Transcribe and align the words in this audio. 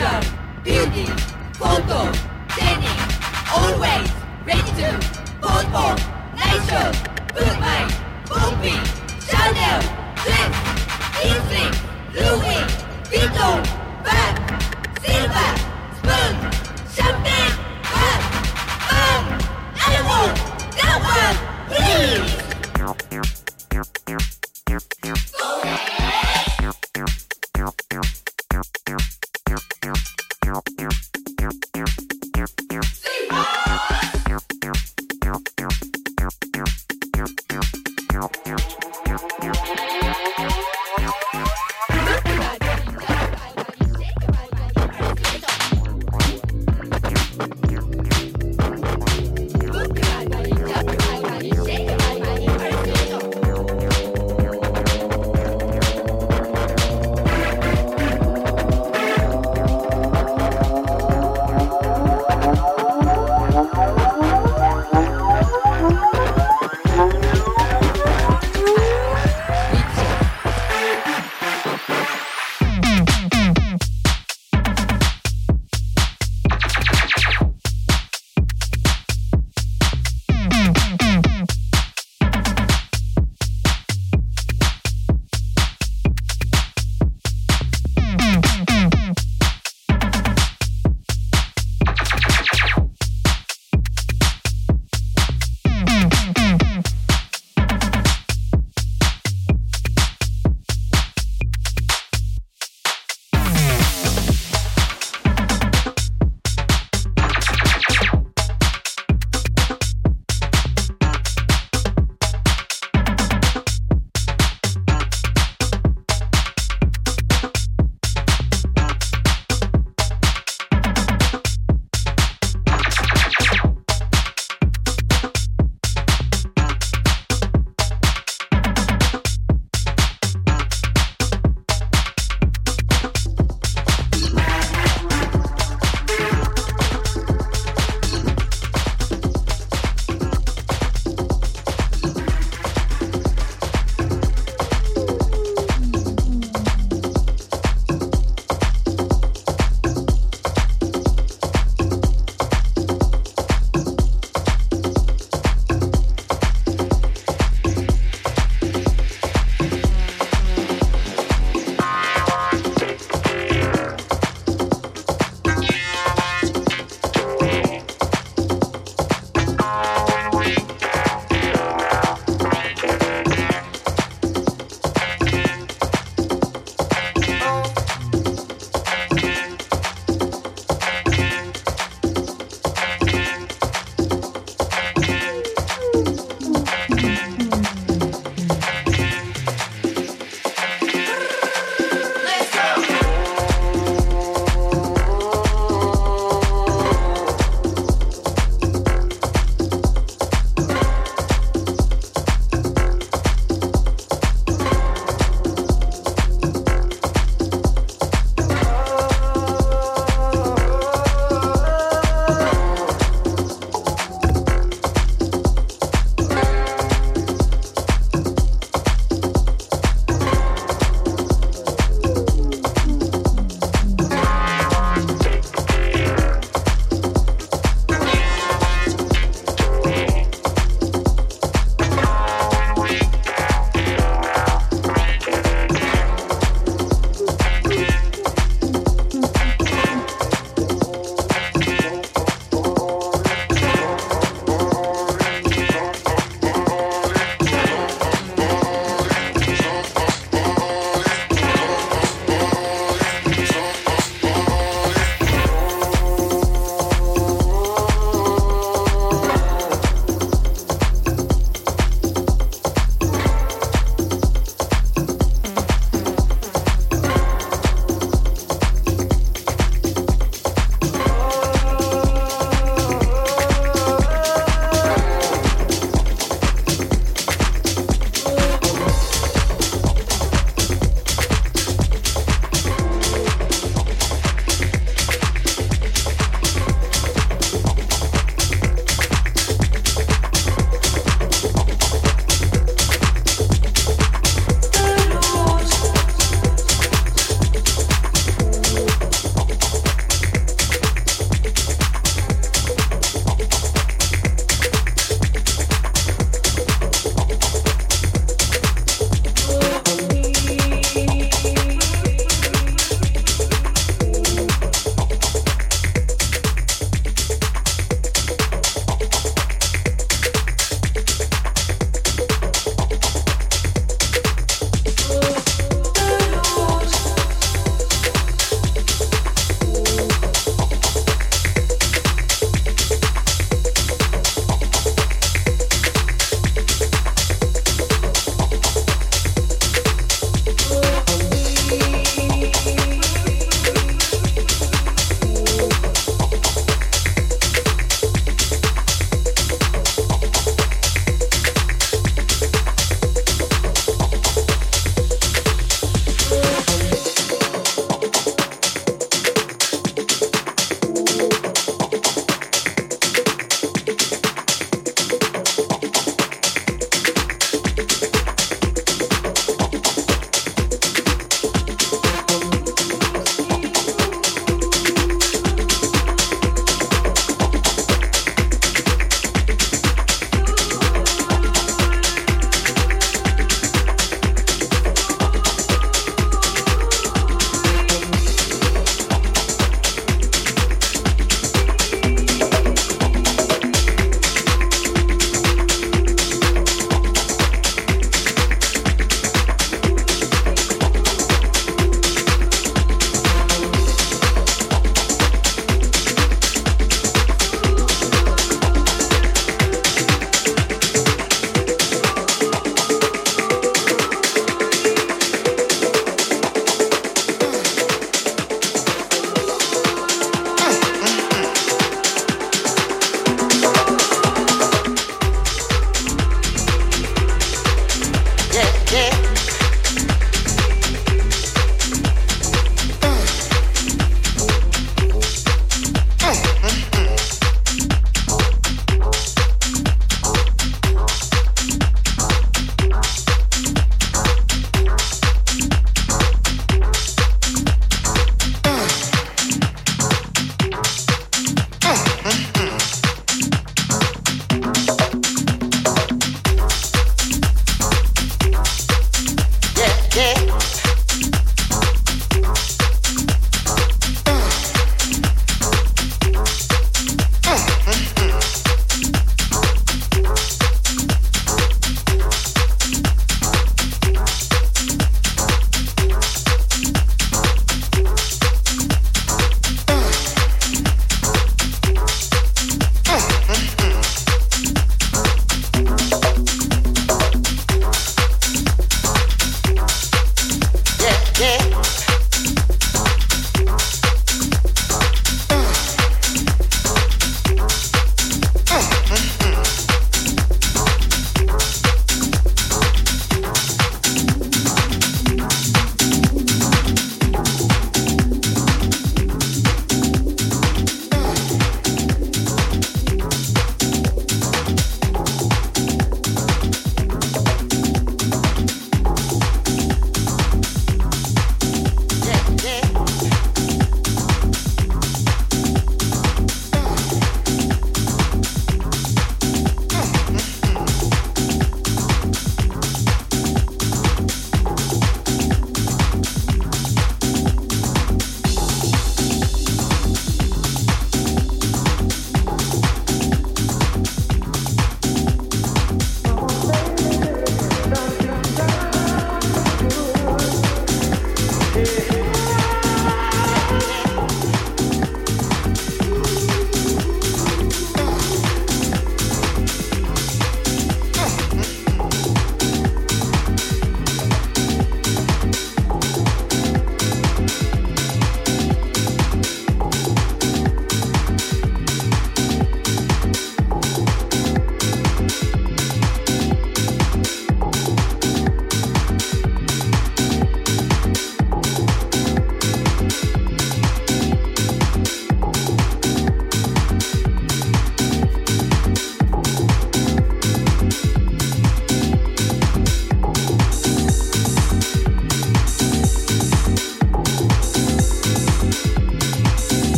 Yeah. 0.00 0.30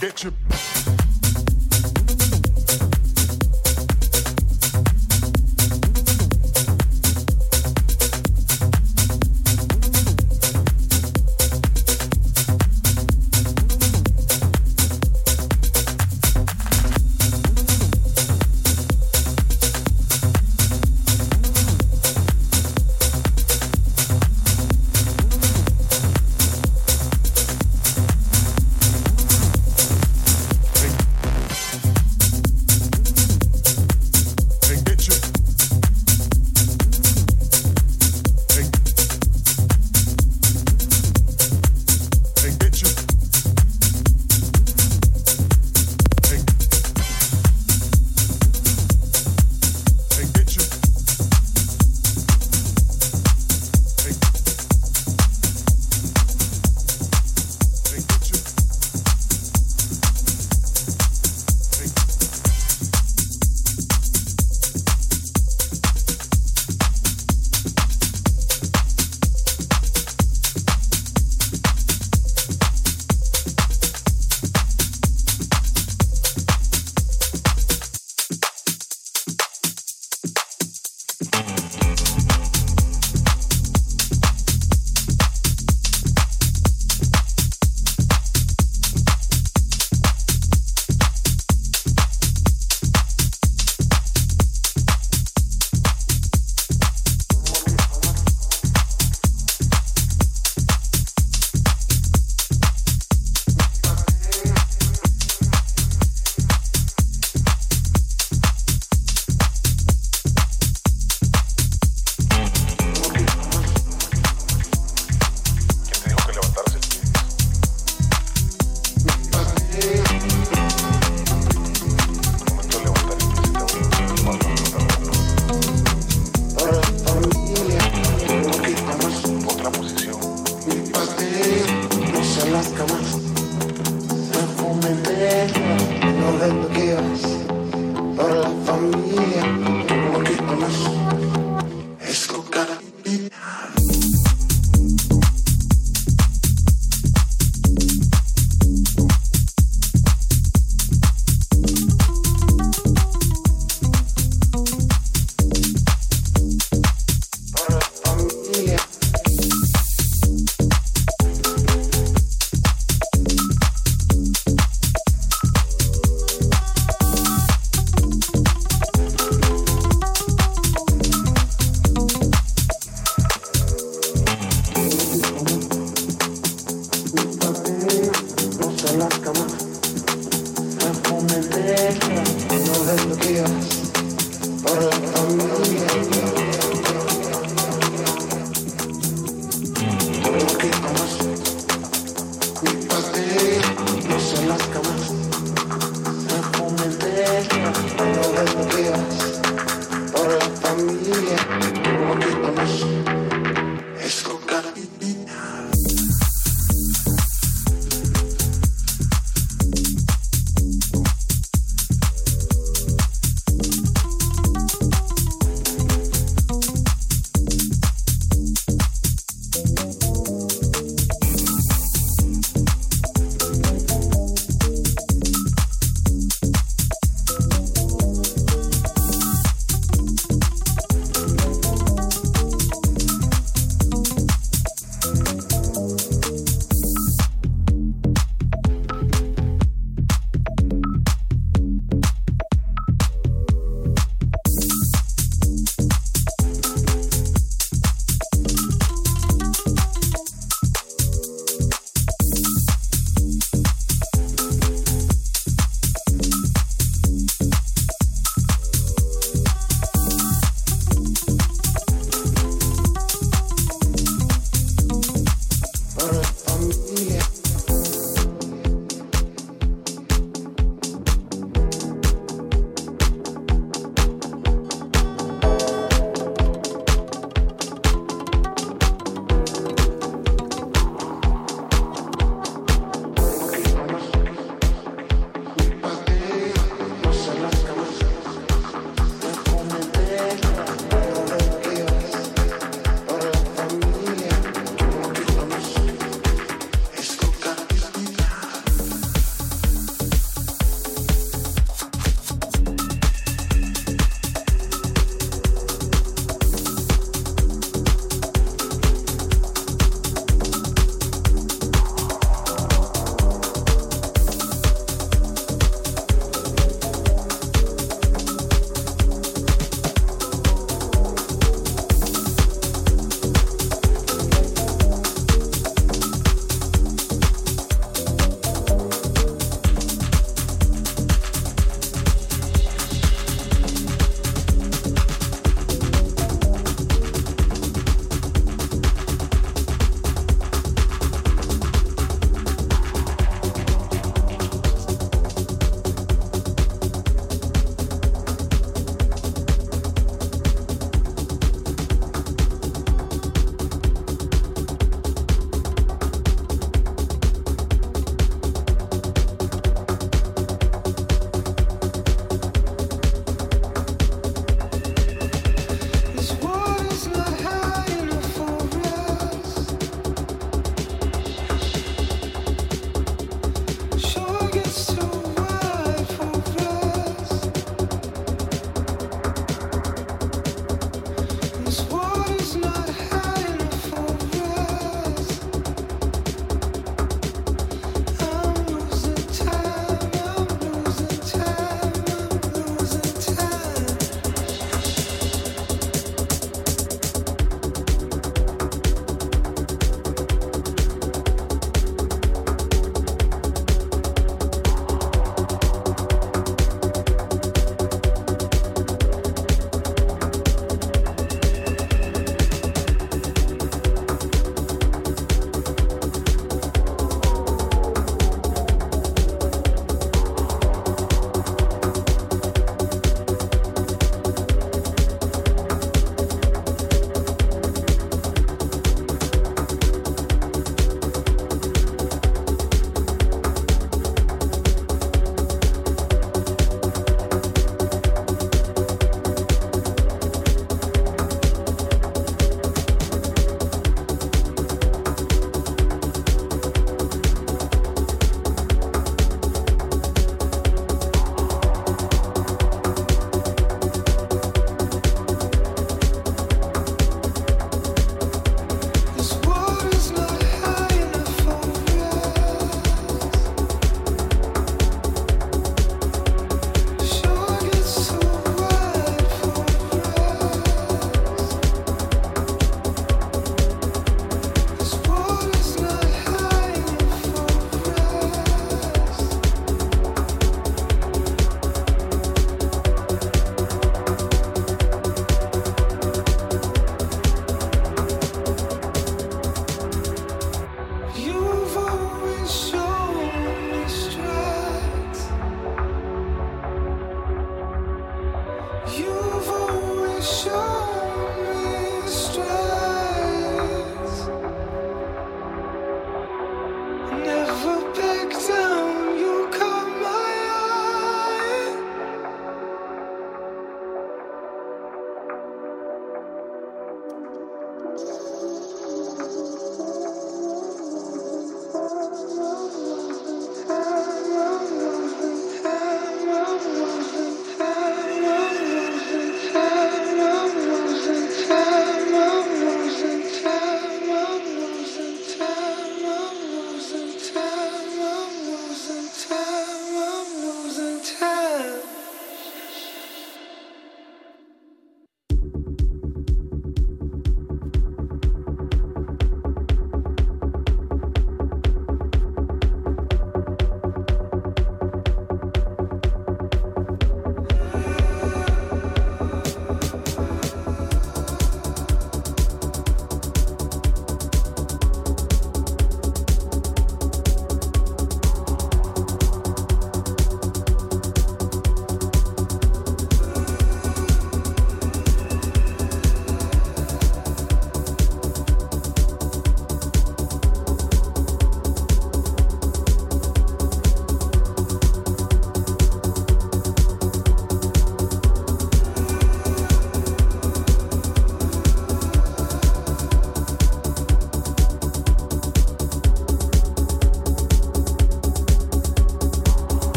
Get 0.00 0.24
your 0.24 0.39